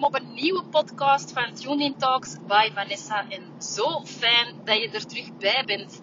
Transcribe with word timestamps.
op 0.00 0.14
een 0.14 0.34
nieuwe 0.34 0.64
podcast 0.64 1.32
van 1.32 1.54
Tuning 1.54 1.98
Talks 1.98 2.36
by 2.46 2.70
Vanessa. 2.74 3.28
En 3.28 3.62
zo 3.62 4.04
fijn 4.04 4.54
dat 4.64 4.76
je 4.76 4.90
er 4.90 5.06
terug 5.06 5.36
bij 5.36 5.62
bent. 5.66 6.02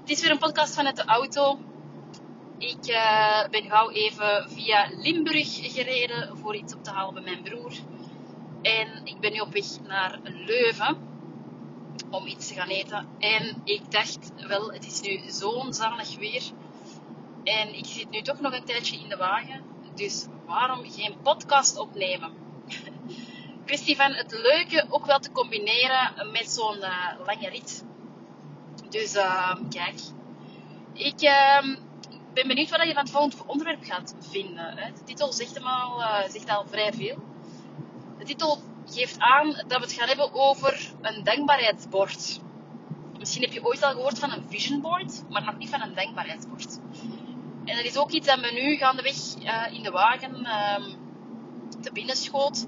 Het 0.00 0.10
is 0.10 0.22
weer 0.22 0.30
een 0.30 0.38
podcast 0.38 0.74
vanuit 0.74 0.96
de 0.96 1.04
auto. 1.04 1.58
Ik 2.58 2.88
uh, 2.88 3.48
ben 3.50 3.70
gauw 3.70 3.90
even 3.90 4.50
via 4.50 4.88
Limburg 4.96 5.72
gereden 5.74 6.36
voor 6.36 6.56
iets 6.56 6.74
op 6.74 6.84
te 6.84 6.90
halen 6.90 7.14
bij 7.14 7.22
mijn 7.22 7.42
broer. 7.42 7.72
En 8.62 9.06
ik 9.06 9.20
ben 9.20 9.32
nu 9.32 9.40
op 9.40 9.52
weg 9.52 9.80
naar 9.86 10.18
Leuven 10.22 10.96
om 12.10 12.26
iets 12.26 12.48
te 12.48 12.54
gaan 12.54 12.68
eten. 12.68 13.08
En 13.18 13.60
ik 13.64 13.90
dacht, 13.90 14.32
wel, 14.46 14.72
het 14.72 14.86
is 14.86 15.00
nu 15.00 15.20
zo'n 15.26 15.72
zalig 15.72 16.16
weer. 16.16 16.42
En 17.44 17.74
ik 17.74 17.86
zit 17.86 18.10
nu 18.10 18.22
toch 18.22 18.40
nog 18.40 18.52
een 18.52 18.64
tijdje 18.64 18.98
in 18.98 19.08
de 19.08 19.16
wagen. 19.16 19.62
Dus 19.94 20.26
waarom 20.46 20.90
geen 20.90 21.16
podcast 21.22 21.78
opnemen? 21.78 22.43
Kwestie 23.64 23.96
van 23.96 24.12
het 24.12 24.32
leuke 24.32 24.86
ook 24.88 25.06
wel 25.06 25.18
te 25.18 25.32
combineren 25.32 26.30
met 26.32 26.50
zo'n 26.50 26.76
uh, 26.76 27.08
lange 27.26 27.48
rit. 27.48 27.84
Dus 28.88 29.14
uh, 29.14 29.56
kijk, 29.70 30.00
ik 30.92 31.22
uh, 31.22 31.76
ben 32.32 32.48
benieuwd 32.48 32.70
wat 32.70 32.86
je 32.86 32.92
van 32.92 33.02
het 33.02 33.10
volgende 33.10 33.46
onderwerp 33.46 33.84
gaat 33.84 34.14
vinden. 34.20 34.78
Hè. 34.78 34.92
De 34.92 35.04
titel 35.04 35.32
zegt, 35.32 35.54
hem 35.54 35.66
al, 35.66 36.00
uh, 36.00 36.28
zegt 36.28 36.50
al 36.50 36.66
vrij 36.66 36.92
veel. 36.92 37.18
De 38.18 38.24
titel 38.24 38.58
geeft 38.86 39.18
aan 39.18 39.50
dat 39.50 39.78
we 39.78 39.84
het 39.84 39.92
gaan 39.92 40.08
hebben 40.08 40.34
over 40.34 40.92
een 41.00 41.24
dankbaarheidsbord. 41.24 42.40
Misschien 43.18 43.42
heb 43.42 43.52
je 43.52 43.64
ooit 43.64 43.82
al 43.82 43.92
gehoord 43.92 44.18
van 44.18 44.32
een 44.32 44.44
vision 44.48 44.80
board, 44.80 45.22
maar 45.28 45.44
nog 45.44 45.58
niet 45.58 45.70
van 45.70 45.82
een 45.82 45.94
dankbaarheidsbord. 45.94 46.78
En 47.64 47.76
dat 47.76 47.84
is 47.84 47.96
ook 47.96 48.10
iets 48.10 48.26
dat 48.26 48.40
me 48.40 48.52
nu 48.52 48.76
gaandeweg 48.76 49.16
uh, 49.42 49.66
in 49.72 49.82
de 49.82 49.90
wagen 49.90 50.44
ehm, 50.44 50.82
te 51.84 51.92
binnen 51.92 52.16
schoot 52.16 52.66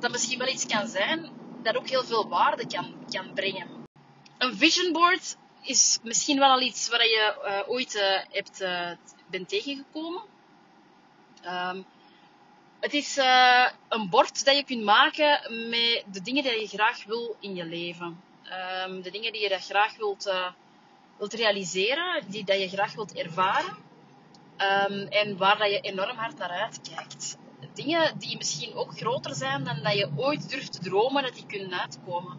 dat 0.00 0.10
misschien 0.10 0.38
wel 0.38 0.48
iets 0.48 0.66
kan 0.66 0.88
zijn 0.88 1.30
dat 1.62 1.76
ook 1.76 1.88
heel 1.88 2.04
veel 2.04 2.28
waarde 2.28 2.66
kan, 2.66 2.94
kan 3.10 3.32
brengen. 3.34 3.66
Een 4.38 4.56
vision 4.56 4.92
board 4.92 5.36
is 5.62 5.98
misschien 6.02 6.38
wel 6.38 6.50
al 6.50 6.60
iets 6.60 6.88
waar 6.88 7.04
je 7.04 7.34
uh, 7.44 7.70
ooit 7.70 7.94
uh, 7.94 8.02
hebt, 8.30 8.60
uh, 8.60 8.90
bent 9.30 9.48
tegengekomen. 9.48 10.22
Um, 11.46 11.84
het 12.80 12.94
is 12.94 13.16
een 13.88 14.08
bord 14.10 14.44
dat 14.44 14.56
je 14.56 14.64
kunt 14.64 14.82
maken 14.82 15.40
met 15.68 16.04
de 16.12 16.22
dingen 16.22 16.42
die 16.42 16.60
je 16.60 16.66
graag 16.66 17.04
wil 17.04 17.36
in 17.40 17.54
je 17.54 17.64
leven. 17.64 18.22
Um, 18.86 19.02
de 19.02 19.10
dingen 19.10 19.32
die 19.32 19.48
je 19.48 19.58
graag 19.58 19.96
wilt, 19.96 20.32
wilt 21.18 21.32
realiseren, 21.32 22.24
die 22.30 22.44
dat 22.44 22.60
je 22.60 22.68
graag 22.68 22.94
wilt 22.94 23.14
ervaren. 23.14 23.76
Um, 24.58 25.06
en 25.08 25.36
waar 25.36 25.58
dat 25.58 25.70
je 25.70 25.80
enorm 25.80 26.16
hard 26.16 26.38
naar 26.38 26.50
uitkijkt 26.50 27.36
dingen 27.74 28.18
die 28.18 28.36
misschien 28.36 28.74
ook 28.74 28.98
groter 28.98 29.34
zijn 29.34 29.64
dan 29.64 29.82
dat 29.82 29.94
je 29.94 30.10
ooit 30.16 30.50
durft 30.50 30.72
te 30.72 30.78
dromen 30.78 31.22
dat 31.22 31.34
die 31.34 31.46
kunnen 31.46 31.80
uitkomen. 31.80 32.38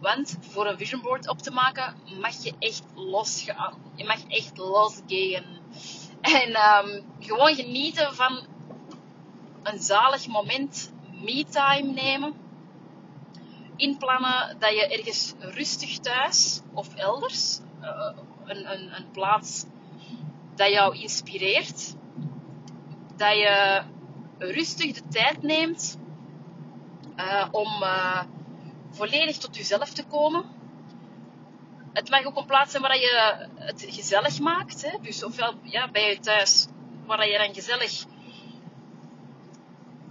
Want 0.00 0.38
voor 0.40 0.66
een 0.66 0.78
vision 0.78 1.00
board 1.00 1.28
op 1.28 1.38
te 1.38 1.50
maken 1.50 1.94
mag 2.20 2.42
je 2.42 2.52
echt 2.58 2.84
losgaan. 2.94 3.74
Je 3.94 4.04
mag 4.04 4.24
echt 4.28 4.58
losgaan. 4.58 5.60
En 6.20 6.48
um, 6.48 7.04
gewoon 7.20 7.54
genieten 7.54 8.14
van 8.14 8.46
een 9.62 9.78
zalig 9.78 10.26
moment, 10.26 10.92
me-time 11.10 11.92
nemen. 11.92 12.34
Inplannen 13.76 14.56
dat 14.58 14.70
je 14.70 14.86
ergens 14.86 15.34
rustig 15.38 15.98
thuis 15.98 16.60
of 16.72 16.94
elders, 16.94 17.60
uh, 17.80 18.10
een, 18.44 18.72
een, 18.72 18.96
een 18.96 19.10
plaats 19.10 19.64
dat 20.54 20.68
jou 20.70 20.96
inspireert, 20.96 21.94
dat 23.16 23.36
je 23.36 23.82
rustig 24.50 24.92
de 24.92 25.08
tijd 25.08 25.42
neemt 25.42 25.98
uh, 27.16 27.48
om 27.50 27.82
uh, 27.82 28.22
volledig 28.90 29.36
tot 29.36 29.56
jezelf 29.56 29.90
te 29.92 30.04
komen. 30.04 30.44
Het 31.92 32.10
mag 32.10 32.24
ook 32.24 32.36
een 32.36 32.46
plaats 32.46 32.70
zijn 32.70 32.82
waar 32.82 32.96
je 32.96 33.48
het 33.54 33.84
gezellig 33.88 34.40
maakt. 34.40 34.82
Hè? 34.82 34.98
Dus 35.02 35.24
ofwel 35.24 35.54
ja, 35.62 35.90
bij 35.90 36.08
je 36.08 36.18
thuis, 36.18 36.66
waar 37.06 37.28
je 37.28 37.38
dan 37.38 37.54
gezellig 37.54 38.04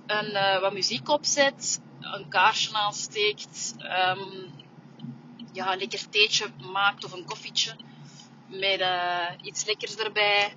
een, 0.06 0.32
uh, 0.32 0.60
wat 0.60 0.74
muziek 0.74 1.10
opzet, 1.10 1.82
een 2.00 2.28
kaarsje 2.28 2.74
aansteekt, 2.74 3.76
um, 3.78 4.54
ja, 5.52 5.74
een 5.74 5.80
lekker 5.80 6.10
theetje 6.10 6.48
maakt 6.72 7.06
of 7.06 7.12
een 7.12 7.26
koffietje 7.26 7.76
met 8.48 8.84
iets 9.42 9.66
lekkers 9.66 9.96
erbij. 9.96 10.54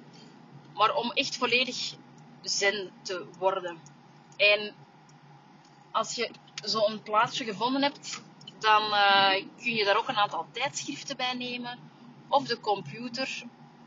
Maar 0.74 0.94
om 0.94 1.12
echt 1.12 1.36
volledig 1.36 1.94
zen 2.44 2.92
te 3.02 3.26
worden. 3.38 3.78
En 4.36 4.74
als 5.92 6.14
je 6.14 6.30
zo'n 6.64 7.02
plaatsje 7.02 7.44
gevonden 7.44 7.82
hebt, 7.82 8.22
dan 8.58 8.82
uh, 8.82 9.30
kun 9.62 9.74
je 9.74 9.84
daar 9.84 9.96
ook 9.96 10.08
een 10.08 10.16
aantal 10.16 10.46
tijdschriften 10.52 11.16
bij 11.16 11.34
nemen. 11.34 11.78
Of 12.28 12.46
de 12.46 12.60
computer, 12.60 13.42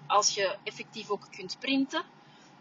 als 0.08 0.34
je 0.34 0.58
effectief 0.64 1.10
ook 1.10 1.28
kunt 1.32 1.60
printen, 1.60 2.04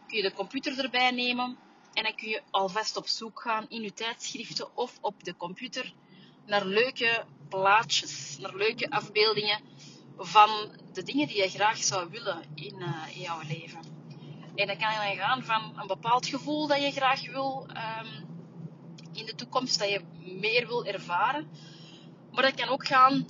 kun 0.07 0.17
je 0.17 0.23
de 0.23 0.33
computer 0.33 0.79
erbij 0.85 1.11
nemen. 1.11 1.57
En 1.93 2.03
dan 2.03 2.15
kun 2.15 2.29
je 2.29 2.43
alvast 2.51 2.97
op 2.97 3.07
zoek 3.07 3.41
gaan 3.41 3.67
in 3.69 3.83
je 3.83 3.93
tijdschriften 3.93 4.77
of 4.77 4.99
op 5.01 5.25
de 5.25 5.37
computer 5.37 5.93
naar 6.47 6.65
leuke 6.65 7.25
plaatjes, 7.49 8.37
naar 8.39 8.55
leuke 8.55 8.91
afbeeldingen 8.91 9.61
van 10.19 10.51
de 10.93 11.03
dingen 11.03 11.27
die 11.27 11.37
je 11.37 11.49
graag 11.49 11.77
zou 11.77 12.11
willen 12.11 12.43
in, 12.55 12.81
uh, 12.81 13.17
in 13.17 13.21
jouw 13.21 13.41
leven. 13.49 13.96
En 14.57 14.67
dat 14.67 14.77
kan 14.77 14.95
dan 14.95 15.17
gaan 15.17 15.45
van 15.45 15.81
een 15.81 15.87
bepaald 15.87 16.27
gevoel 16.27 16.67
dat 16.67 16.83
je 16.83 16.91
graag 16.91 17.31
wil 17.31 17.67
um, 17.69 18.27
in 19.13 19.27
de 19.27 19.35
toekomst, 19.35 19.79
dat 19.79 19.89
je 19.89 20.01
meer 20.19 20.67
wil 20.67 20.85
ervaren. 20.85 21.49
Maar 22.33 22.43
dat 22.43 22.55
kan 22.55 22.69
ook 22.69 22.87
gaan 22.87 23.27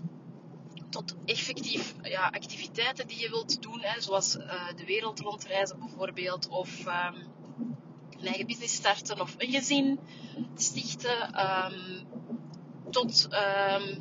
tot 0.90 1.14
effectief 1.24 1.94
ja, 2.02 2.26
activiteiten 2.26 3.06
die 3.06 3.20
je 3.20 3.28
wilt 3.28 3.62
doen, 3.62 3.80
hè, 3.80 4.00
zoals 4.00 4.36
uh, 4.36 4.68
de 4.76 4.84
wereld 4.84 5.20
rondreizen 5.20 5.78
bijvoorbeeld, 5.78 6.48
of 6.48 6.86
um, 6.86 7.34
een 8.10 8.26
eigen 8.26 8.46
business 8.46 8.74
starten 8.74 9.20
of 9.20 9.34
een 9.38 9.50
gezin 9.50 9.98
stichten. 10.54 11.40
Um, 11.40 12.06
tot, 12.90 13.28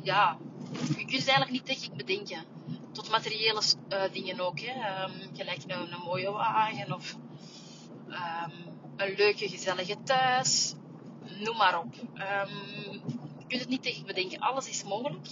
ja, 0.02 0.38
je 0.72 1.04
kunt 1.04 1.10
het 1.10 1.28
eigenlijk 1.28 1.50
niet 1.50 1.68
ik 1.68 1.96
bedenken 1.96 2.44
tot 2.96 3.10
materiële 3.10 3.62
uh, 3.92 4.02
dingen 4.12 4.40
ook. 4.40 4.60
Hè. 4.60 5.02
Um, 5.04 5.12
gelijk 5.32 5.62
een, 5.66 5.92
een, 5.92 6.00
mooie 6.04 6.30
wagen 6.30 6.94
of 6.94 7.16
um, 8.08 8.52
een 8.96 9.14
leuke, 9.16 9.48
gezellige 9.48 9.96
thuis. 10.02 10.74
Noem 11.38 11.56
maar 11.56 11.78
op. 11.78 11.94
Um, 12.14 12.54
je 13.38 13.44
kunt 13.48 13.60
het 13.60 13.68
niet 13.68 13.82
tegen 13.82 14.06
bedenken. 14.06 14.38
Alles 14.38 14.68
is 14.68 14.84
mogelijk. 14.84 15.28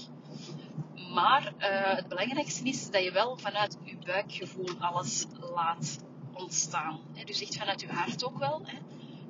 Maar 1.14 1.52
uh, 1.58 1.96
het 1.96 2.08
belangrijkste 2.08 2.64
is 2.64 2.90
dat 2.90 3.02
je 3.02 3.12
wel 3.12 3.36
vanuit 3.36 3.76
je 3.84 3.96
buikgevoel 4.04 4.70
alles 4.78 5.26
laat 5.54 5.98
ontstaan. 6.32 7.00
Hè. 7.12 7.24
Dus 7.24 7.42
echt 7.42 7.56
vanuit 7.56 7.80
je 7.80 7.86
hart 7.86 8.24
ook 8.24 8.38
wel. 8.38 8.60
Hè. 8.64 8.78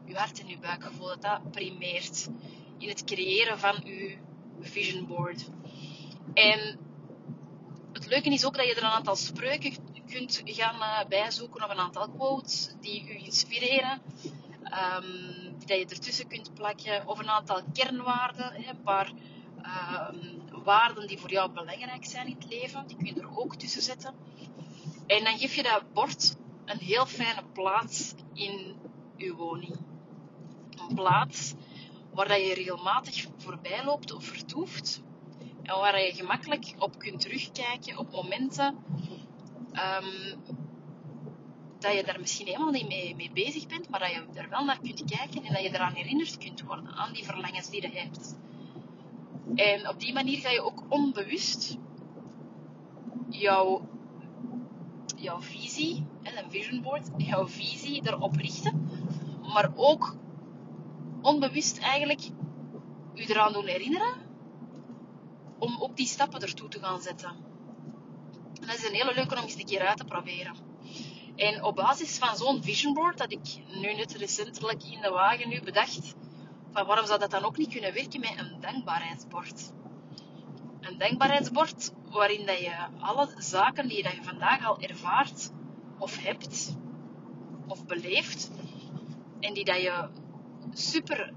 Je 0.05 0.17
hart 0.17 0.41
en 0.41 0.49
je 0.49 0.59
buikgevoel, 0.59 1.07
dat 1.07 1.23
dat 1.23 1.51
primeert 1.51 2.29
in 2.79 2.89
het 2.89 3.05
creëren 3.05 3.59
van 3.59 3.81
je 3.85 4.17
vision 4.61 5.07
board. 5.07 5.49
En 6.35 6.79
het 8.05 8.13
leuke 8.13 8.31
is 8.31 8.45
ook 8.45 8.57
dat 8.57 8.67
je 8.67 8.75
er 8.75 8.83
een 8.83 8.91
aantal 8.91 9.17
spreuken 9.17 9.75
kunt 10.07 10.43
gaan 10.45 10.77
uh, 10.77 11.09
bijzoeken 11.09 11.65
of 11.65 11.71
een 11.71 11.79
aantal 11.79 12.09
quotes 12.09 12.75
die 12.81 13.09
u 13.09 13.25
inspireren. 13.25 14.03
Um, 14.65 15.57
die 15.59 15.67
dat 15.67 15.79
je 15.79 15.87
ertussen 15.89 16.27
kunt 16.27 16.55
plakken. 16.55 17.09
Of 17.09 17.19
een 17.19 17.29
aantal 17.29 17.63
kernwaarden. 17.73 18.69
Een 18.69 18.83
paar 18.83 19.13
um, 20.13 20.43
waarden 20.65 21.07
die 21.07 21.19
voor 21.19 21.31
jou 21.31 21.51
belangrijk 21.51 22.05
zijn 22.05 22.27
in 22.27 22.37
het 22.39 22.51
leven. 22.51 22.87
Die 22.87 22.97
kun 22.97 23.07
je 23.07 23.21
er 23.21 23.39
ook 23.39 23.57
tussen 23.57 23.83
zetten. 23.83 24.15
En 25.07 25.25
dan 25.25 25.39
geef 25.39 25.55
je 25.55 25.63
dat 25.63 25.93
bord 25.93 26.37
een 26.65 26.79
heel 26.79 27.07
fijne 27.07 27.43
plaats 27.53 28.15
in 28.33 28.77
je 29.17 29.35
woning. 29.35 29.77
Een 30.89 30.95
plaats 30.95 31.55
waar 32.13 32.29
dat 32.29 32.47
je 32.47 32.55
regelmatig 32.55 33.27
voorbij 33.37 33.85
loopt 33.85 34.13
of 34.13 34.25
vertoeft. 34.25 35.03
En 35.65 35.79
waar 35.79 36.01
je 36.01 36.13
gemakkelijk 36.15 36.75
op 36.79 36.99
kunt 36.99 37.21
terugkijken 37.21 37.99
op 37.99 38.11
momenten 38.11 38.77
um, 39.73 40.43
dat 41.79 41.95
je 41.95 42.05
daar 42.05 42.21
misschien 42.21 42.47
helemaal 42.47 42.71
niet 42.71 42.89
mee, 42.89 43.17
mee 43.17 43.31
bezig 43.33 43.67
bent, 43.67 43.89
maar 43.89 44.01
dat 44.01 44.11
je 44.11 44.41
er 44.41 44.49
wel 44.49 44.65
naar 44.65 44.79
kunt 44.83 45.05
kijken 45.05 45.45
en 45.45 45.53
dat 45.53 45.63
je 45.63 45.69
eraan 45.69 45.95
herinnerd 45.95 46.39
kunt 46.39 46.63
worden, 46.63 46.87
aan 46.87 47.13
die 47.13 47.25
verlangens 47.25 47.71
die 47.71 47.83
je 47.83 47.89
hebt. 47.89 48.37
En 49.55 49.89
op 49.89 50.01
die 50.01 50.13
manier 50.13 50.39
ga 50.39 50.51
je 50.51 50.65
ook 50.65 50.83
onbewust 50.89 51.79
jouw, 53.29 53.89
jouw 55.17 55.41
visie, 55.41 56.07
een 56.23 56.51
vision 56.51 56.83
board, 56.83 57.11
jouw 57.17 57.49
visie 57.49 58.09
erop 58.09 58.37
richten, 58.37 58.89
maar 59.53 59.73
ook 59.75 60.17
onbewust 61.23 61.79
eigenlijk 61.79 62.21
je 63.15 63.29
eraan 63.29 63.53
doen 63.53 63.67
herinneren 63.67 64.24
om 65.65 65.77
ook 65.81 65.97
die 65.97 66.07
stappen 66.07 66.41
ertoe 66.41 66.69
te 66.69 66.79
gaan 66.79 67.01
zetten. 67.01 67.29
En 68.61 68.67
dat 68.67 68.77
is 68.77 68.89
een 68.89 68.95
hele 68.95 69.15
leuke 69.15 69.37
om 69.37 69.43
eens 69.43 69.55
een 69.55 69.65
keer 69.65 69.87
uit 69.87 69.97
te 69.97 70.05
proberen. 70.05 70.55
En 71.37 71.65
op 71.65 71.75
basis 71.75 72.19
van 72.19 72.37
zo'n 72.37 72.63
vision 72.63 72.95
board, 72.95 73.19
dat 73.19 73.33
ik 73.33 73.59
nu 73.81 73.95
net 73.95 74.15
recentelijk 74.15 74.85
in 74.85 75.01
de 75.01 75.11
wagen 75.11 75.49
nu 75.49 75.61
bedacht, 75.63 76.15
van 76.73 76.87
waarom 76.87 77.07
zou 77.07 77.19
dat 77.19 77.31
dan 77.31 77.45
ook 77.45 77.57
niet 77.57 77.73
kunnen 77.73 77.95
werken 77.95 78.21
met 78.21 78.35
een 78.39 78.61
dankbaarheidsbord? 78.61 79.73
Een 80.81 80.99
dankbaarheidsbord 80.99 81.93
waarin 82.11 82.47
dat 82.47 82.59
je 82.59 82.75
alle 83.01 83.29
zaken 83.39 83.89
die 83.89 84.03
je 84.03 84.23
vandaag 84.23 84.67
al 84.67 84.81
ervaart 84.81 85.51
of 85.99 86.19
hebt 86.19 86.77
of 87.67 87.87
beleeft 87.87 88.51
en 89.41 89.55
die 89.55 89.65
dat 89.65 89.81
je 89.81 90.09
super, 90.73 91.33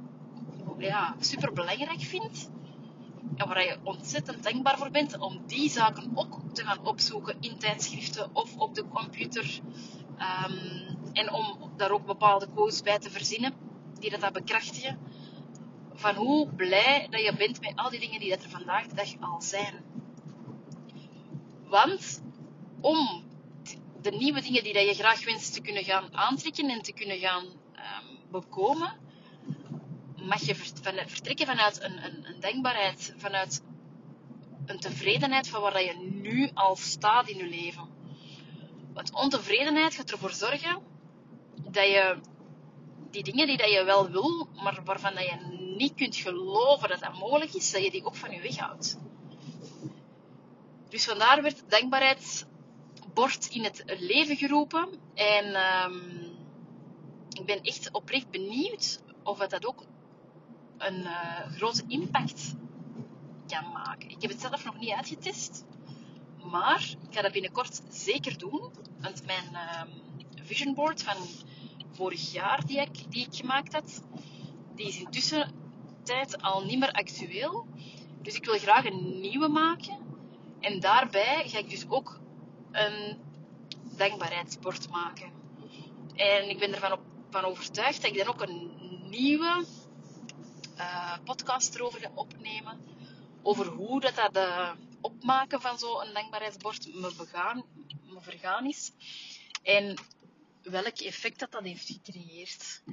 ja, 0.78 1.16
super 1.20 1.54
belangrijk 1.54 2.02
vindt 2.02 2.50
waar 3.36 3.64
je 3.64 3.78
ontzettend 3.84 4.44
dankbaar 4.44 4.78
voor 4.78 4.92
bent 4.92 5.20
om 5.20 5.42
die 5.46 5.70
zaken 5.70 6.12
ook 6.16 6.40
te 6.54 6.64
gaan 6.64 6.86
opzoeken 6.86 7.38
in 7.40 7.58
tijdschriften 7.58 8.30
of 8.34 8.58
op 8.58 8.76
de 8.76 8.88
computer. 8.88 9.60
Ehm, 10.18 10.96
en 11.14 11.32
om 11.32 11.72
daar 11.76 11.92
ook 11.92 12.06
bepaalde 12.06 12.48
quotes 12.54 12.82
bij 12.82 13.00
te 13.00 13.10
verzinnen 13.10 13.54
die 14.00 14.20
dat, 14.20 14.34
bekrachtigen. 14.34 15.00
Van 15.94 16.16
hoe 16.16 16.48
blij 16.50 17.08
dat 17.10 17.22
je 17.22 17.36
bent 17.38 17.62
met 17.62 17.76
al 17.76 17.90
die 17.90 18.00
dingen 18.00 18.20
die 18.20 18.30
dat 18.30 18.44
er 18.44 18.50
vandaag 18.50 18.88
de 18.88 18.96
dag 18.96 19.08
al 19.20 19.42
zijn. 19.42 19.74
Want 21.68 22.24
om 22.82 23.24
de 24.02 24.12
nieuwe 24.12 24.42
dingen 24.42 24.64
die 24.64 24.74
dat 24.74 24.86
je 24.86 24.94
graag 24.94 25.26
wenst 25.26 25.54
te 25.54 25.62
kunnen 25.62 25.84
gaan 25.84 26.16
aantrekken 26.16 26.70
en 26.70 26.82
te 26.82 26.94
kunnen 26.94 27.18
gaan 27.18 27.46
um, 27.46 28.18
bekomen, 28.32 28.94
mag 30.22 30.42
je 30.42 30.56
vertrekken 30.56 31.46
vanuit 31.46 31.84
een, 31.84 32.04
een, 32.04 32.28
een 32.28 32.40
denkbaarheid, 32.40 33.14
vanuit 33.18 33.64
een 34.66 34.80
tevredenheid 34.80 35.48
van 35.48 35.62
waar 35.62 35.84
je 35.84 35.98
nu 35.98 36.50
al 36.54 36.76
staat 36.76 37.30
in 37.30 37.38
je 37.38 37.48
leven. 37.48 37.88
Want 38.94 39.14
ontevredenheid 39.14 39.96
gaat 39.96 40.12
ervoor 40.12 40.32
zorgen 40.32 40.82
dat 41.56 41.86
je 41.86 42.18
die 43.12 43.24
dingen 43.24 43.48
die 43.48 43.58
dat 43.58 43.72
je 43.72 43.84
wel 43.84 44.10
wil, 44.10 44.48
maar 44.64 44.82
waarvan 44.84 45.14
dat 45.14 45.24
je 45.24 45.36
niet 45.78 45.96
kunt 45.96 46.16
geloven 46.16 46.90
dat 46.90 47.00
dat 47.00 47.20
mogelijk 47.20 47.54
is, 47.54 47.72
dat 47.72 47.84
je 47.84 47.92
die 47.92 48.06
ook 48.06 48.16
van 48.16 48.32
je 48.32 48.42
weghoudt. 48.42 48.98
Dus 50.90 51.06
vandaar 51.06 51.42
werd 51.42 51.58
het 51.58 51.70
dankbaarheidsbord 51.70 53.48
in 53.50 53.64
het 53.64 53.84
leven 54.00 54.36
geroepen. 54.36 54.90
En 55.14 55.46
um, 55.86 56.36
ik 57.30 57.46
ben 57.46 57.62
echt 57.62 57.92
oprecht 57.92 58.30
benieuwd 58.30 59.02
of 59.24 59.40
het 59.40 59.50
dat 59.50 59.66
ook 59.66 59.84
een 60.78 61.00
uh, 61.00 61.40
grote 61.56 61.84
impact 61.88 62.56
kan 63.48 63.72
maken. 63.72 64.10
Ik 64.10 64.22
heb 64.22 64.32
het 64.32 64.42
zelf 64.42 64.66
nog 64.66 64.80
niet 64.80 64.92
uitgetest, 64.92 65.66
maar 66.52 66.96
ik 67.10 67.16
ga 67.16 67.22
dat 67.22 67.32
binnenkort 67.32 67.82
zeker 67.90 68.38
doen. 68.38 68.72
Want 69.00 69.26
mijn 69.26 69.50
uh, 69.54 69.82
vision 70.44 70.74
board 70.74 71.04
van 71.04 71.16
vorig 71.92 72.32
jaar 72.32 72.66
die 72.66 72.82
ik, 72.82 73.12
die 73.12 73.26
ik 73.26 73.36
gemaakt 73.36 73.74
had, 73.74 74.04
die 74.76 74.88
is 74.88 75.00
intussen 75.00 75.52
tijd 76.04 76.42
al 76.42 76.66
niet 76.66 76.80
meer 76.80 76.92
actueel. 76.92 77.68
Dus 78.22 78.36
ik 78.36 78.46
wil 78.46 78.58
graag 78.58 78.86
een 78.86 79.20
nieuwe 79.20 79.48
maken. 79.48 79.98
En 80.60 80.80
daarbij 80.80 81.44
ga 81.48 81.58
ik 81.58 81.70
dus 81.70 81.86
ook 81.90 82.20
een 82.72 83.18
dankbaarheidsbord 83.98 84.90
maken. 84.90 85.32
En 86.16 86.50
ik 86.50 86.60
ben 86.60 86.74
ervan 86.74 87.00
van 87.30 87.44
overtuigd 87.44 88.02
dat 88.02 88.12
ik 88.12 88.18
dan 88.18 88.28
ook 88.28 88.42
een 88.42 88.72
nieuwe 89.10 89.66
uh, 90.78 91.18
podcast 91.24 91.76
erover 91.76 92.00
ga 92.00 92.12
opnemen. 92.14 92.80
Over 93.42 93.66
hoe 93.66 94.02
dat, 94.02 94.16
dat 94.16 94.36
uh, 94.36 94.72
opmaken 95.02 95.62
van 95.62 95.80
zo'n 95.80 96.14
dankbaarheidsbord 96.14 96.94
me, 96.94 97.14
begaan, 97.18 97.64
me 98.04 98.22
vergaan 98.22 98.66
is. 98.66 98.92
En 99.64 99.96
welk 100.62 100.98
effect 100.98 101.40
dat 101.40 101.52
dat 101.52 101.64
heeft 101.64 101.88
gecreëerd. 101.88 102.84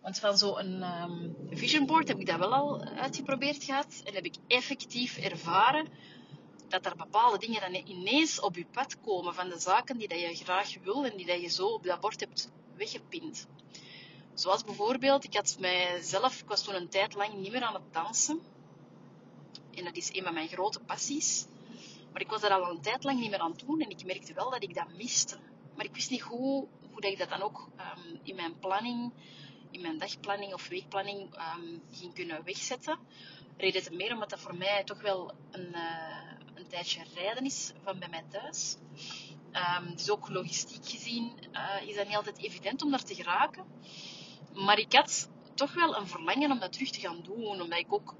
Want 0.00 0.18
van 0.18 0.38
zo'n 0.38 0.82
um, 0.82 1.36
vision 1.50 1.86
board 1.86 2.08
heb 2.08 2.20
ik 2.20 2.26
dat 2.26 2.38
wel 2.38 2.54
al 2.54 2.84
uitgeprobeerd 2.84 3.64
gehad. 3.64 4.02
En 4.04 4.14
heb 4.14 4.24
ik 4.24 4.34
effectief 4.46 5.16
ervaren 5.16 5.88
dat 6.68 6.86
er 6.86 6.96
bepaalde 6.96 7.38
dingen 7.38 7.60
dan 7.60 7.74
ineens 7.74 8.40
op 8.40 8.56
je 8.56 8.66
pad 8.72 9.00
komen 9.00 9.34
van 9.34 9.48
de 9.48 9.58
zaken 9.58 9.98
die 9.98 10.08
dat 10.08 10.20
je 10.20 10.44
graag 10.44 10.74
wil 10.82 11.04
en 11.04 11.16
die 11.16 11.26
dat 11.26 11.40
je 11.40 11.48
zo 11.48 11.66
op 11.66 11.82
dat 11.82 12.00
bord 12.00 12.20
hebt 12.20 12.50
weggepind. 12.76 13.46
Zoals 14.40 14.64
bijvoorbeeld, 14.64 15.24
ik 15.24 15.34
had 15.34 15.56
mijzelf, 15.58 16.40
ik 16.40 16.48
was 16.48 16.62
toen 16.62 16.74
een 16.74 16.88
tijd 16.88 17.14
lang 17.14 17.34
niet 17.34 17.52
meer 17.52 17.62
aan 17.62 17.74
het 17.74 17.92
dansen. 17.92 18.40
En 19.74 19.84
dat 19.84 19.96
is 19.96 20.14
een 20.14 20.22
van 20.22 20.34
mijn 20.34 20.48
grote 20.48 20.80
passies. 20.80 21.46
Maar 22.12 22.20
ik 22.20 22.30
was 22.30 22.42
er 22.42 22.50
al 22.50 22.70
een 22.70 22.80
tijd 22.80 23.04
lang 23.04 23.20
niet 23.20 23.30
meer 23.30 23.38
aan 23.38 23.50
het 23.50 23.62
doen 23.66 23.80
en 23.80 23.90
ik 23.90 24.04
merkte 24.04 24.34
wel 24.34 24.50
dat 24.50 24.62
ik 24.62 24.74
dat 24.74 24.96
miste. 24.96 25.38
Maar 25.76 25.84
ik 25.84 25.94
wist 25.94 26.10
niet 26.10 26.20
hoe, 26.20 26.66
hoe 26.90 27.00
dat 27.00 27.10
ik 27.10 27.18
dat 27.18 27.28
dan 27.28 27.42
ook 27.42 27.68
um, 27.76 28.20
in 28.22 28.34
mijn 28.36 28.58
planning, 28.58 29.12
in 29.70 29.80
mijn 29.80 29.98
dagplanning 29.98 30.54
of 30.54 30.68
weekplanning 30.68 31.34
um, 31.34 31.82
ging 31.90 32.14
kunnen 32.14 32.44
wegzetten. 32.44 32.98
Reden 33.56 33.82
te 33.82 33.94
meer 33.94 34.12
omdat 34.12 34.30
dat 34.30 34.40
voor 34.40 34.56
mij 34.56 34.84
toch 34.84 35.00
wel 35.00 35.32
een, 35.50 35.68
uh, 35.74 36.32
een 36.54 36.68
tijdje 36.68 37.02
rijden 37.14 37.44
is 37.44 37.72
van 37.82 37.98
bij 37.98 38.08
mij 38.08 38.24
thuis. 38.28 38.76
Um, 39.52 39.96
dus 39.96 40.10
ook 40.10 40.28
logistiek 40.28 40.88
gezien 40.88 41.32
uh, 41.52 41.88
is 41.88 41.96
dat 41.96 42.06
niet 42.06 42.16
altijd 42.16 42.38
evident 42.38 42.82
om 42.82 42.90
daar 42.90 43.04
te 43.04 43.14
geraken. 43.14 43.64
Maar 44.54 44.78
ik 44.78 44.92
had 44.92 45.28
toch 45.54 45.74
wel 45.74 45.96
een 45.96 46.06
verlangen 46.06 46.50
om 46.50 46.58
dat 46.58 46.72
terug 46.72 46.90
te 46.90 47.00
gaan 47.00 47.22
doen. 47.22 47.60
Omdat 47.60 47.78
ik 47.78 47.92
ook 47.92 48.14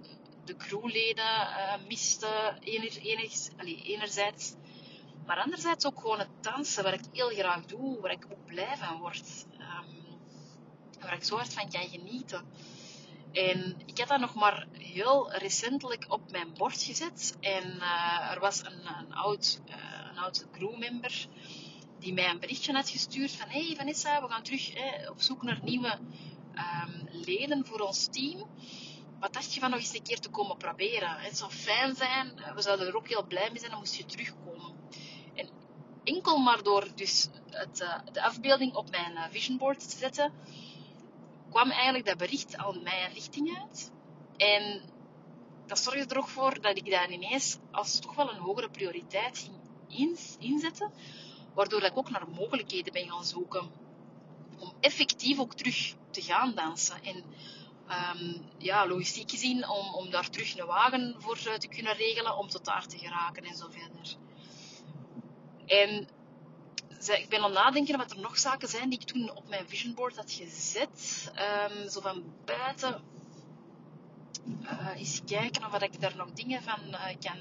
de 0.44 0.56
crewleden 0.56 1.24
uh, 1.24 1.74
miste, 1.86 2.58
enerzijds. 3.82 4.54
Maar 5.26 5.38
anderzijds 5.38 5.86
ook 5.86 6.00
gewoon 6.00 6.18
het 6.18 6.28
dansen, 6.40 6.84
wat 6.84 6.92
ik 6.92 7.00
heel 7.12 7.28
graag 7.28 7.64
doe, 7.64 8.00
waar 8.00 8.10
ik 8.10 8.26
ook 8.30 8.46
blij 8.46 8.76
van 8.76 8.98
word. 8.98 9.46
Um, 9.52 10.18
waar 11.00 11.14
ik 11.14 11.24
zo 11.24 11.36
hard 11.36 11.52
van 11.52 11.70
kan 11.70 11.88
genieten. 11.88 12.44
En 13.32 13.76
ik 13.86 13.98
had 13.98 14.08
dat 14.08 14.20
nog 14.20 14.34
maar 14.34 14.66
heel 14.72 15.32
recentelijk 15.32 16.04
op 16.08 16.30
mijn 16.30 16.54
bord 16.54 16.82
gezet. 16.82 17.36
En 17.40 17.76
uh, 17.76 18.30
er 18.30 18.40
was 18.40 18.60
een, 18.64 18.86
een 18.98 19.14
oud, 19.14 19.60
uh, 19.68 19.74
een 20.10 20.18
oud 20.18 20.46
crewmember 20.52 21.28
die 21.98 22.12
mij 22.12 22.30
een 22.30 22.40
berichtje 22.40 22.72
had 22.72 22.88
gestuurd 22.88 23.30
van 23.30 23.48
hey 23.48 23.74
Vanessa, 23.76 24.22
we 24.22 24.28
gaan 24.28 24.42
terug 24.42 24.72
op 25.08 25.20
zoek 25.20 25.42
naar 25.42 25.60
nieuwe 25.62 25.98
um, 26.54 27.08
leden 27.24 27.66
voor 27.66 27.80
ons 27.80 28.08
team. 28.10 28.48
Wat 29.20 29.32
dacht 29.32 29.54
je 29.54 29.60
van 29.60 29.70
nog 29.70 29.78
eens 29.78 29.94
een 29.94 30.02
keer 30.02 30.20
te 30.20 30.30
komen 30.30 30.56
proberen? 30.56 31.16
Het 31.16 31.38
zou 31.38 31.50
fijn 31.50 31.96
zijn, 31.96 32.42
we 32.54 32.62
zouden 32.62 32.86
er 32.86 32.96
ook 32.96 33.08
heel 33.08 33.26
blij 33.26 33.48
mee 33.50 33.58
zijn, 33.58 33.70
dan 33.70 33.80
moest 33.80 33.94
je 33.94 34.04
terugkomen. 34.04 34.74
En 35.34 35.48
enkel 36.04 36.38
maar 36.38 36.62
door 36.62 36.88
dus 36.94 37.28
het, 37.50 37.80
uh, 37.80 37.98
de 38.12 38.22
afbeelding 38.22 38.74
op 38.74 38.90
mijn 38.90 39.12
uh, 39.12 39.24
vision 39.30 39.58
board 39.58 39.90
te 39.90 39.96
zetten, 39.96 40.32
kwam 41.50 41.70
eigenlijk 41.70 42.06
dat 42.06 42.16
bericht 42.16 42.56
al 42.56 42.80
mijn 42.82 43.12
richting 43.12 43.58
uit. 43.58 43.90
En 44.36 44.82
dat 45.66 45.78
zorgde 45.78 46.14
er 46.14 46.20
ook 46.20 46.28
voor 46.28 46.60
dat 46.60 46.76
ik 46.76 46.90
daar 46.90 47.10
ineens 47.10 47.58
als 47.70 47.98
toch 47.98 48.14
wel 48.14 48.30
een 48.30 48.40
hogere 48.40 48.70
prioriteit 48.70 49.38
ging 49.38 49.58
inzetten 50.38 50.92
waardoor 51.54 51.82
ik 51.82 51.98
ook 51.98 52.10
naar 52.10 52.28
mogelijkheden 52.28 52.92
ben 52.92 53.10
gaan 53.10 53.24
zoeken. 53.24 53.70
Om 54.60 54.72
effectief 54.80 55.38
ook 55.38 55.54
terug 55.54 55.94
te 56.10 56.22
gaan 56.22 56.54
dansen. 56.54 57.02
En 57.02 57.24
um, 58.16 58.42
ja, 58.58 58.86
logistiek 58.86 59.30
gezien, 59.30 59.68
om, 59.68 59.94
om 59.94 60.10
daar 60.10 60.30
terug 60.30 60.58
een 60.58 60.66
wagen 60.66 61.14
voor 61.18 61.38
eh, 61.46 61.54
te 61.54 61.68
kunnen 61.68 61.94
regelen, 61.94 62.36
om 62.36 62.48
tot 62.48 62.64
daar 62.64 62.86
te 62.86 62.98
geraken 62.98 63.44
en 63.44 63.56
zo 63.56 63.66
verder. 63.70 64.16
En 65.66 66.08
ik 67.06 67.28
ben 67.28 67.38
aan 67.38 67.44
het 67.44 67.54
nadenken 67.54 67.98
wat 67.98 68.10
er 68.10 68.20
nog 68.20 68.38
zaken 68.38 68.68
zijn 68.68 68.88
die 68.88 68.98
ik 68.98 69.06
toen 69.06 69.36
op 69.36 69.48
mijn 69.48 69.68
vision 69.68 69.94
board 69.94 70.16
had 70.16 70.32
gezet. 70.32 71.32
Um, 71.72 71.88
zo 71.88 72.00
van 72.00 72.24
buiten. 72.44 73.02
Uh, 74.62 74.96
eens 74.96 75.20
kijken 75.26 75.64
of 75.64 75.82
ik 75.82 76.00
daar 76.00 76.16
nog 76.16 76.32
dingen 76.32 76.62
van 76.62 76.80
uh, 76.88 77.06
kan, 77.20 77.38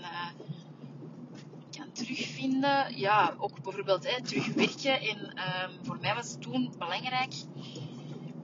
terugvinden. 1.93 2.97
Ja, 2.97 3.33
ook 3.37 3.63
bijvoorbeeld 3.63 4.09
hè, 4.09 4.23
terugwerken. 4.23 5.01
En 5.01 5.19
um, 5.19 5.85
voor 5.85 5.97
mij 6.01 6.15
was 6.15 6.31
het 6.31 6.41
toen 6.41 6.73
belangrijk 6.77 7.33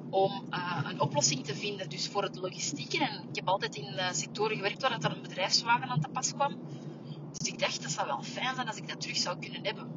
om 0.10 0.44
uh, 0.50 0.82
een 0.84 1.02
oplossing 1.02 1.46
te 1.46 1.56
vinden. 1.56 1.90
Dus 1.90 2.08
voor 2.08 2.24
het 2.24 2.36
logistieke. 2.36 3.00
En 3.00 3.24
ik 3.30 3.36
heb 3.36 3.48
altijd 3.48 3.76
in 3.76 3.94
uh, 3.94 4.12
sectoren 4.12 4.56
gewerkt 4.56 4.82
waar 4.82 5.04
er 5.04 5.12
een 5.12 5.22
bedrijfswagen 5.22 5.90
aan 5.90 6.02
te 6.02 6.10
pas 6.10 6.34
kwam. 6.34 6.60
Dus 7.38 7.48
ik 7.48 7.60
dacht, 7.60 7.82
dat 7.82 7.92
zou 7.92 8.08
wel 8.08 8.24
fijn 8.24 8.56
zijn 8.56 8.68
als 8.68 8.78
ik 8.78 8.88
dat 8.88 9.02
terug 9.02 9.18
zou 9.18 9.40
kunnen 9.40 9.66
hebben. 9.66 9.92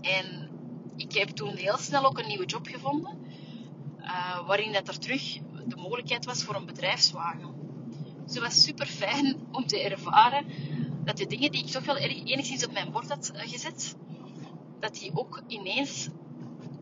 En 0.00 0.50
ik 0.96 1.12
heb 1.12 1.28
toen 1.28 1.54
heel 1.54 1.78
snel 1.78 2.04
ook 2.04 2.18
een 2.18 2.28
nieuwe 2.28 2.46
job 2.46 2.66
gevonden, 2.66 3.18
uh, 4.00 4.46
waarin 4.46 4.72
dat 4.72 4.88
er 4.88 4.98
terug 4.98 5.38
de 5.66 5.76
mogelijkheid 5.76 6.24
was 6.24 6.44
voor 6.44 6.54
een 6.54 6.66
bedrijfswagen. 6.66 7.54
Dus 8.24 8.34
het 8.34 8.42
was 8.42 8.62
super 8.62 8.86
fijn 8.86 9.46
om 9.52 9.66
te 9.66 9.82
ervaren 9.82 10.46
dat 11.04 11.16
de 11.16 11.26
dingen 11.26 11.52
die 11.52 11.64
ik 11.64 11.70
toch 11.70 11.84
wel 11.84 11.96
enigszins 11.96 12.66
op 12.66 12.72
mijn 12.72 12.92
bord 12.92 13.08
had 13.08 13.28
eh, 13.28 13.50
gezet, 13.50 13.96
dat 14.80 14.94
die 14.94 15.16
ook 15.16 15.42
ineens 15.46 16.08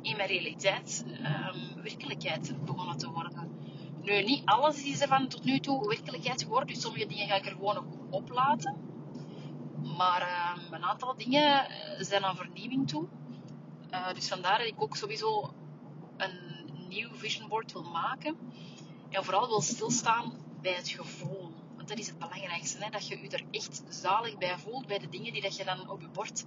in 0.02 0.16
mijn 0.16 0.28
realiteit 0.28 1.04
um, 1.06 1.82
werkelijkheid 1.82 2.64
begonnen 2.64 2.96
te 2.96 3.10
worden. 3.10 3.50
Nu, 4.02 4.22
niet 4.22 4.42
alles 4.44 4.82
is 4.82 5.04
van 5.04 5.28
tot 5.28 5.44
nu 5.44 5.60
toe 5.60 5.86
werkelijkheid 5.86 6.42
geworden, 6.42 6.68
dus 6.68 6.80
sommige 6.80 7.06
dingen 7.06 7.28
ga 7.28 7.34
ik 7.34 7.46
er 7.46 7.52
gewoon 7.52 7.74
nog 7.74 7.84
oplaten. 8.10 8.76
Maar 9.96 10.54
um, 10.56 10.72
een 10.72 10.84
aantal 10.84 11.16
dingen 11.16 11.68
eh, 11.68 12.02
zijn 12.04 12.24
aan 12.24 12.36
vernieuwing 12.36 12.88
toe. 12.88 13.06
Uh, 13.90 14.14
dus 14.14 14.28
vandaar 14.28 14.58
dat 14.58 14.66
ik 14.66 14.82
ook 14.82 14.96
sowieso 14.96 15.54
een 16.16 16.38
nieuw 16.88 17.14
vision 17.14 17.48
board 17.48 17.72
wil 17.72 17.82
maken. 17.82 18.36
En 19.10 19.24
vooral 19.24 19.48
wil 19.48 19.60
stilstaan 19.60 20.32
bij 20.60 20.72
het 20.72 20.88
gevoel. 20.88 21.49
Dat 21.90 21.98
is 21.98 22.06
het 22.06 22.18
belangrijkste. 22.18 22.84
Hè? 22.84 22.90
Dat 22.90 23.08
je 23.08 23.22
je 23.22 23.28
er 23.28 23.44
echt 23.50 23.82
zalig 23.88 24.38
bij 24.38 24.58
voelt 24.58 24.86
bij 24.86 24.98
de 24.98 25.08
dingen 25.08 25.32
die 25.32 25.42
dat 25.42 25.56
je 25.56 25.64
dan 25.64 25.88
op 25.88 26.00
je 26.00 26.08
bord 26.08 26.44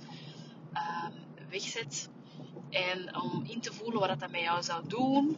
uh, 0.73 1.07
wegzet. 1.49 2.09
En 2.69 3.15
om 3.21 3.43
in 3.45 3.59
te 3.59 3.73
voelen 3.73 3.99
wat 3.99 4.19
dat 4.19 4.31
met 4.31 4.41
jou 4.41 4.63
zou 4.63 4.87
doen. 4.87 5.37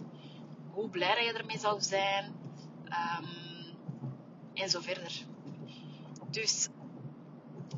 Hoe 0.71 0.89
blij 0.89 1.15
dat 1.15 1.23
je 1.23 1.33
ermee 1.33 1.59
zou 1.59 1.81
zijn. 1.81 2.35
Um, 2.85 3.27
en 4.53 4.69
zo 4.69 4.79
verder. 4.81 5.25
Dus 6.29 6.67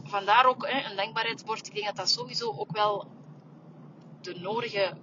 vandaar 0.04 0.46
ook 0.46 0.68
hè, 0.68 0.90
een 0.90 0.96
dankbaarheidsbord. 0.96 1.68
Ik 1.68 1.74
denk 1.74 1.86
dat 1.86 1.96
dat 1.96 2.10
sowieso 2.10 2.52
ook 2.58 2.72
wel 2.72 3.08
de 4.22 4.40
nodige 4.40 4.98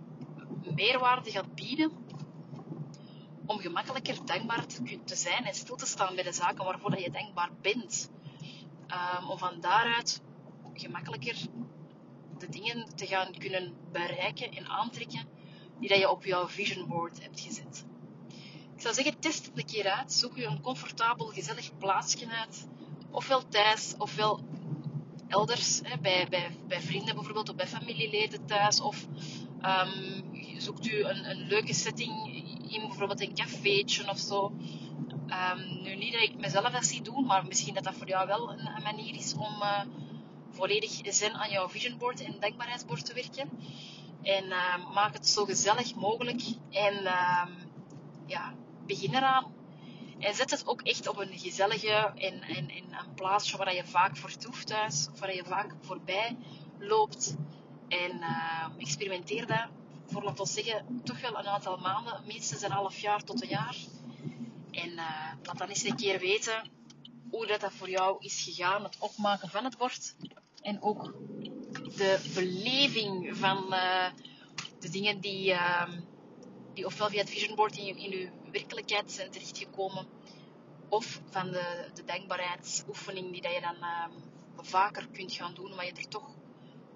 meerwaarde 0.74 1.30
gaat 1.30 1.54
bieden 1.54 2.03
om 3.46 3.58
gemakkelijker 3.58 4.26
dankbaar 4.26 4.66
te 5.04 5.16
zijn 5.16 5.44
en 5.44 5.54
stil 5.54 5.76
te 5.76 5.86
staan 5.86 6.14
bij 6.14 6.24
de 6.24 6.32
zaken 6.32 6.64
waarvoor 6.64 6.98
je 6.98 7.10
dankbaar 7.10 7.50
bent. 7.60 8.10
Um, 9.20 9.30
om 9.30 9.38
van 9.38 9.60
daaruit 9.60 10.22
gemakkelijker 10.72 11.36
de 12.38 12.48
dingen 12.48 12.96
te 12.96 13.06
gaan 13.06 13.32
kunnen 13.38 13.74
bereiken 13.92 14.50
en 14.50 14.68
aantrekken 14.68 15.28
die 15.80 15.88
dat 15.88 15.98
je 15.98 16.10
op 16.10 16.24
jouw 16.24 16.48
vision 16.48 16.88
board 16.88 17.22
hebt 17.22 17.40
gezet. 17.40 17.84
Ik 18.74 18.80
zou 18.80 18.94
zeggen, 18.94 19.18
test 19.18 19.46
het 19.46 19.58
een 19.58 19.64
keer 19.64 19.90
uit. 19.90 20.12
Zoek 20.12 20.36
je 20.36 20.44
een 20.44 20.60
comfortabel, 20.60 21.26
gezellig 21.26 21.78
plaatsje 21.78 22.28
uit. 22.28 22.66
Ofwel 23.10 23.48
thuis, 23.48 23.94
ofwel 23.98 24.40
elders. 25.28 25.80
Hè, 25.82 25.98
bij, 25.98 26.26
bij, 26.28 26.56
bij 26.66 26.80
vrienden 26.80 27.14
bijvoorbeeld, 27.14 27.48
of 27.48 27.56
bij 27.56 27.66
familieleden 27.66 28.46
thuis. 28.46 28.80
Of 28.80 29.06
um, 29.62 30.24
zoekt 30.64 30.86
u 30.86 31.04
een, 31.04 31.30
een 31.30 31.46
leuke 31.46 31.74
setting 31.74 32.12
in 32.68 32.80
bijvoorbeeld 32.80 33.20
een 33.20 33.34
cafeetje 33.34 34.10
of 34.10 34.18
zo. 34.18 34.52
Um, 35.28 35.82
nu 35.82 35.94
niet 35.94 36.12
dat 36.12 36.22
ik 36.22 36.36
mezelf 36.36 36.70
dat 36.70 36.84
zie 36.84 37.02
doen, 37.02 37.24
maar 37.24 37.46
misschien 37.46 37.74
dat 37.74 37.84
dat 37.84 37.94
voor 37.94 38.08
jou 38.08 38.26
wel 38.26 38.50
een, 38.50 38.82
manier 38.82 39.14
is 39.14 39.34
om 39.34 39.62
uh, 39.62 39.80
volledig 40.50 41.00
zen 41.02 41.34
aan 41.34 41.50
jouw 41.50 41.68
vision 41.68 41.98
board 41.98 42.24
en 42.24 42.36
dankbaarheidsbord 42.40 43.04
te 43.04 43.14
werken. 43.14 43.48
En 44.22 44.44
uh, 44.44 44.94
maak 44.94 45.12
het 45.12 45.28
zo 45.28 45.44
gezellig 45.44 45.94
mogelijk 45.94 46.42
en 46.70 46.94
uh, 47.02 47.46
ja, 48.26 48.54
begin 48.86 49.14
eraan. 49.14 49.52
En 50.18 50.34
zet 50.34 50.50
het 50.50 50.66
ook 50.66 50.82
echt 50.82 51.08
op 51.08 51.18
een 51.18 51.38
gezellige 51.38 52.12
en 52.14 52.50
een 52.50 52.94
plaatsje 53.14 53.56
waar 53.56 53.74
je 53.74 53.84
vaak 53.84 54.16
vertoeft 54.16 54.66
thuis, 54.66 55.08
of 55.12 55.20
waar 55.20 55.34
je 55.34 55.44
vaak 55.44 55.74
voorbij 55.80 56.36
loopt. 56.78 57.36
En 57.88 58.20
experimenteer 58.78 59.46
dat 59.46 59.68
voor, 60.06 60.22
laten 60.22 60.44
we 60.44 60.50
zeggen, 60.50 61.00
toch 61.04 61.20
wel 61.20 61.38
een 61.38 61.46
aantal 61.46 61.76
maanden. 61.76 62.22
Minstens 62.26 62.62
een 62.62 62.70
half 62.70 62.98
jaar 62.98 63.24
tot 63.24 63.42
een 63.42 63.48
jaar. 63.48 63.76
En 64.70 64.90
uh, 64.90 65.32
laat 65.42 65.58
dan 65.58 65.68
eens 65.68 65.84
een 65.84 65.96
keer 65.96 66.18
weten 66.18 66.70
hoe 67.30 67.46
dat, 67.46 67.60
dat 67.60 67.72
voor 67.72 67.90
jou 67.90 68.16
is 68.20 68.42
gegaan, 68.42 68.82
het 68.84 68.96
opmaken 68.98 69.48
van 69.48 69.64
het 69.64 69.76
bord. 69.76 70.14
En 70.62 70.82
ook 70.82 71.14
de 71.96 72.30
beleving 72.34 73.36
van 73.36 73.66
uh, 73.70 74.06
de 74.78 74.88
dingen 74.90 75.20
die, 75.20 75.50
uh, 75.50 75.88
die 76.74 76.86
ofwel 76.86 77.08
via 77.08 77.20
het 77.20 77.30
vision 77.30 77.54
board 77.54 77.76
in, 77.76 77.96
in 77.96 78.12
uw 78.12 78.50
werkelijkheid 78.52 79.12
zijn 79.12 79.30
terechtgekomen, 79.30 80.06
of 80.88 81.20
van 81.30 81.50
de, 81.50 81.90
de 81.94 82.04
dankbaarheidsoefening 82.04 83.32
die 83.32 83.42
dat 83.42 83.52
je 83.52 83.60
dan 83.60 83.76
vaker 84.66 85.08
kunt 85.12 85.32
gaan 85.32 85.54
doen, 85.54 85.74
maar 85.74 85.84
je 85.84 85.92
er 85.92 86.08
toch 86.08 86.34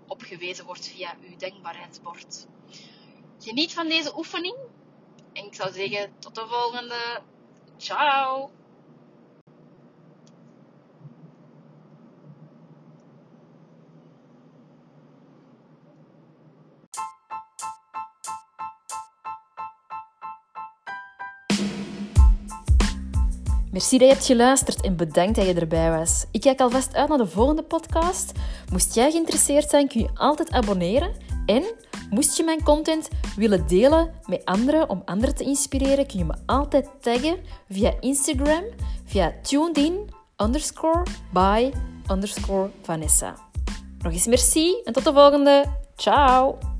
op 0.08 0.22
gewezen 0.22 0.64
wordt 0.64 0.88
via 0.88 1.16
uw 1.20 1.36
dankbaarheidsbord. 1.36 2.46
Geniet 3.38 3.74
van 3.74 3.88
deze 3.88 4.16
oefening. 4.16 4.56
En 5.32 5.44
ik 5.44 5.54
zou 5.54 5.72
zeggen, 5.72 6.12
tot 6.18 6.34
de 6.34 6.46
volgende. 6.46 7.20
Ciao! 7.76 8.50
Merci 23.78 23.98
dat 23.98 24.08
je 24.08 24.14
hebt 24.14 24.26
geluisterd 24.26 24.80
en 24.80 24.96
bedankt 24.96 25.34
dat 25.34 25.46
je 25.46 25.54
erbij 25.54 25.90
was. 25.90 26.24
Ik 26.30 26.40
kijk 26.40 26.60
alvast 26.60 26.94
uit 26.94 27.08
naar 27.08 27.18
de 27.18 27.26
volgende 27.26 27.62
podcast. 27.62 28.32
Moest 28.70 28.94
jij 28.94 29.10
geïnteresseerd 29.10 29.70
zijn, 29.70 29.88
kun 29.88 30.00
je 30.00 30.08
altijd 30.14 30.50
abonneren. 30.50 31.12
En 31.46 31.64
Moest 32.10 32.36
je 32.36 32.44
mijn 32.44 32.62
content 32.62 33.08
willen 33.36 33.66
delen 33.66 34.10
met 34.26 34.44
anderen 34.44 34.88
om 34.88 35.02
anderen 35.04 35.34
te 35.34 35.44
inspireren, 35.44 36.06
kun 36.06 36.18
je 36.18 36.24
me 36.24 36.34
altijd 36.46 36.88
taggen 37.00 37.38
via 37.68 37.92
Instagram, 38.00 38.64
via 39.04 39.34
tunedin 39.42 40.10
underscore 40.36 41.02
by. 41.32 41.70
Nog 43.98 44.12
eens 44.12 44.26
merci 44.26 44.80
en 44.84 44.92
tot 44.92 45.04
de 45.04 45.12
volgende. 45.12 45.64
Ciao! 45.96 46.77